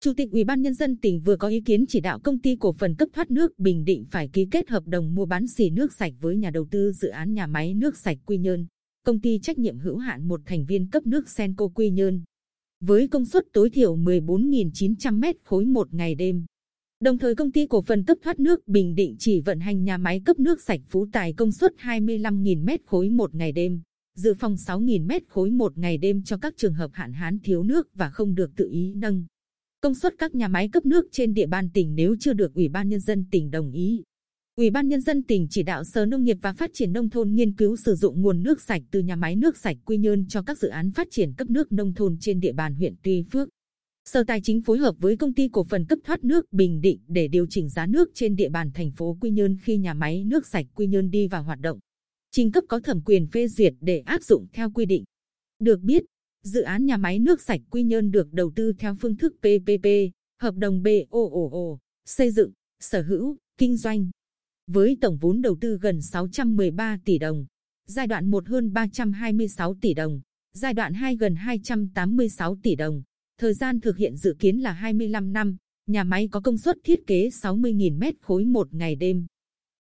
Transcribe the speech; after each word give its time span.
Chủ 0.00 0.12
tịch 0.16 0.30
Ủy 0.32 0.44
ban 0.44 0.62
nhân 0.62 0.74
dân 0.74 0.96
tỉnh 0.96 1.20
vừa 1.20 1.36
có 1.36 1.48
ý 1.48 1.60
kiến 1.60 1.84
chỉ 1.88 2.00
đạo 2.00 2.18
công 2.18 2.38
ty 2.38 2.56
cổ 2.56 2.72
phần 2.72 2.94
cấp 2.94 3.08
thoát 3.12 3.30
nước 3.30 3.58
Bình 3.58 3.84
Định 3.84 4.04
phải 4.10 4.28
ký 4.28 4.46
kết 4.50 4.68
hợp 4.68 4.86
đồng 4.86 5.14
mua 5.14 5.26
bán 5.26 5.46
xỉ 5.46 5.70
nước 5.70 5.92
sạch 5.92 6.12
với 6.20 6.36
nhà 6.36 6.50
đầu 6.50 6.66
tư 6.70 6.92
dự 6.92 7.08
án 7.08 7.34
nhà 7.34 7.46
máy 7.46 7.74
nước 7.74 7.96
sạch 7.96 8.18
Quy 8.26 8.38
Nhơn, 8.38 8.66
công 9.04 9.20
ty 9.20 9.38
trách 9.38 9.58
nhiệm 9.58 9.78
hữu 9.78 9.96
hạn 9.96 10.28
một 10.28 10.40
thành 10.46 10.64
viên 10.64 10.90
cấp 10.90 11.06
nước 11.06 11.28
Senco 11.28 11.68
Quy 11.68 11.90
Nhơn. 11.90 12.22
Với 12.80 13.08
công 13.08 13.24
suất 13.24 13.44
tối 13.52 13.70
thiểu 13.70 13.96
14.900 13.96 15.18
mét 15.18 15.36
khối 15.44 15.64
một 15.64 15.94
ngày 15.94 16.14
đêm. 16.14 16.44
Đồng 17.00 17.18
thời 17.18 17.34
công 17.34 17.52
ty 17.52 17.66
cổ 17.66 17.82
phần 17.82 18.04
cấp 18.04 18.18
thoát 18.22 18.40
nước 18.40 18.68
Bình 18.68 18.94
Định 18.94 19.16
chỉ 19.18 19.40
vận 19.40 19.60
hành 19.60 19.84
nhà 19.84 19.98
máy 19.98 20.20
cấp 20.24 20.38
nước 20.38 20.62
sạch 20.62 20.80
Phú 20.88 21.06
Tài 21.12 21.32
công 21.32 21.52
suất 21.52 21.72
25.000 21.78 22.64
mét 22.64 22.80
khối 22.86 23.10
một 23.10 23.34
ngày 23.34 23.52
đêm, 23.52 23.80
dự 24.16 24.34
phòng 24.34 24.54
6.000 24.54 25.06
mét 25.06 25.22
khối 25.28 25.50
một 25.50 25.78
ngày 25.78 25.98
đêm 25.98 26.22
cho 26.22 26.36
các 26.36 26.54
trường 26.56 26.74
hợp 26.74 26.90
hạn 26.92 27.12
hán 27.12 27.38
thiếu 27.38 27.62
nước 27.62 27.88
và 27.94 28.10
không 28.10 28.34
được 28.34 28.50
tự 28.56 28.68
ý 28.70 28.94
nâng. 28.94 29.24
Công 29.80 29.94
suất 29.94 30.14
các 30.18 30.34
nhà 30.34 30.48
máy 30.48 30.68
cấp 30.68 30.86
nước 30.86 31.06
trên 31.12 31.34
địa 31.34 31.46
bàn 31.46 31.70
tỉnh 31.74 31.94
nếu 31.94 32.16
chưa 32.20 32.32
được 32.32 32.54
Ủy 32.54 32.68
ban 32.68 32.88
Nhân 32.88 33.00
dân 33.00 33.24
tỉnh 33.30 33.50
đồng 33.50 33.72
ý. 33.72 34.02
Ủy 34.56 34.70
ban 34.70 34.88
Nhân 34.88 35.00
dân 35.00 35.22
tỉnh 35.22 35.46
chỉ 35.50 35.62
đạo 35.62 35.84
Sở 35.84 36.06
Nông 36.06 36.24
nghiệp 36.24 36.36
và 36.42 36.52
Phát 36.52 36.70
triển 36.74 36.92
Nông 36.92 37.10
thôn 37.10 37.34
nghiên 37.34 37.52
cứu 37.52 37.76
sử 37.76 37.94
dụng 37.94 38.22
nguồn 38.22 38.42
nước 38.42 38.62
sạch 38.62 38.82
từ 38.90 39.00
nhà 39.00 39.16
máy 39.16 39.36
nước 39.36 39.56
sạch 39.56 39.76
Quy 39.84 39.98
Nhơn 39.98 40.26
cho 40.28 40.42
các 40.42 40.58
dự 40.58 40.68
án 40.68 40.90
phát 40.90 41.08
triển 41.10 41.32
cấp 41.32 41.50
nước 41.50 41.72
nông 41.72 41.94
thôn 41.94 42.16
trên 42.20 42.40
địa 42.40 42.52
bàn 42.52 42.74
huyện 42.74 42.94
Tuy 43.02 43.22
Phước. 43.32 43.48
Sở 44.04 44.24
Tài 44.24 44.40
chính 44.42 44.62
phối 44.62 44.78
hợp 44.78 44.94
với 44.98 45.16
công 45.16 45.34
ty 45.34 45.48
cổ 45.48 45.64
phần 45.64 45.84
cấp 45.84 45.98
thoát 46.04 46.24
nước 46.24 46.52
Bình 46.52 46.80
Định 46.80 47.00
để 47.08 47.28
điều 47.28 47.46
chỉnh 47.50 47.68
giá 47.68 47.86
nước 47.86 48.08
trên 48.14 48.36
địa 48.36 48.48
bàn 48.48 48.70
thành 48.74 48.90
phố 48.90 49.16
Quy 49.20 49.30
Nhơn 49.30 49.56
khi 49.62 49.76
nhà 49.76 49.94
máy 49.94 50.24
nước 50.24 50.46
sạch 50.46 50.66
Quy 50.74 50.86
Nhơn 50.86 51.10
đi 51.10 51.28
vào 51.28 51.42
hoạt 51.42 51.60
động. 51.60 51.78
Trình 52.30 52.52
cấp 52.52 52.64
có 52.68 52.80
thẩm 52.80 53.00
quyền 53.00 53.26
phê 53.26 53.48
duyệt 53.48 53.74
để 53.80 53.98
áp 53.98 54.22
dụng 54.22 54.46
theo 54.52 54.70
quy 54.70 54.86
định. 54.86 55.04
Được 55.58 55.80
biết, 55.80 56.04
dự 56.48 56.62
án 56.62 56.86
nhà 56.86 56.96
máy 56.96 57.18
nước 57.18 57.42
sạch 57.42 57.60
Quy 57.70 57.82
Nhơn 57.82 58.10
được 58.10 58.32
đầu 58.32 58.52
tư 58.54 58.72
theo 58.78 58.94
phương 58.94 59.16
thức 59.16 59.36
PPP, 59.38 59.86
hợp 60.40 60.54
đồng 60.54 60.82
BOOO, 60.82 61.78
xây 62.06 62.30
dựng, 62.30 62.52
sở 62.80 63.02
hữu, 63.02 63.36
kinh 63.58 63.76
doanh. 63.76 64.10
Với 64.66 64.96
tổng 65.00 65.18
vốn 65.20 65.42
đầu 65.42 65.56
tư 65.60 65.78
gần 65.82 66.02
613 66.02 66.98
tỷ 67.04 67.18
đồng, 67.18 67.46
giai 67.86 68.06
đoạn 68.06 68.30
1 68.30 68.46
hơn 68.46 68.72
326 68.72 69.74
tỷ 69.80 69.94
đồng, 69.94 70.20
giai 70.54 70.74
đoạn 70.74 70.94
2 70.94 71.16
gần 71.16 71.36
286 71.36 72.56
tỷ 72.62 72.74
đồng. 72.74 73.02
Thời 73.40 73.54
gian 73.54 73.80
thực 73.80 73.96
hiện 73.96 74.16
dự 74.16 74.36
kiến 74.38 74.56
là 74.56 74.72
25 74.72 75.32
năm, 75.32 75.56
nhà 75.86 76.04
máy 76.04 76.28
có 76.30 76.40
công 76.40 76.58
suất 76.58 76.76
thiết 76.84 77.06
kế 77.06 77.28
60.000 77.28 77.98
mét 77.98 78.14
khối 78.20 78.44
một 78.44 78.74
ngày 78.74 78.96
đêm. 78.96 79.26